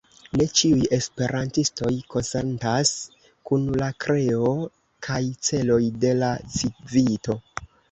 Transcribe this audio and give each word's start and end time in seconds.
Ne 0.39 0.45
ĉiuj 0.59 0.79
esperantistoj 0.95 1.91
konsentas 2.13 2.95
kun 3.51 3.69
la 3.83 3.91
kreo 4.07 4.57
kaj 5.11 5.21
celoj 5.51 5.81
de 6.07 6.17
la 6.25 6.35
Civito. 6.59 7.41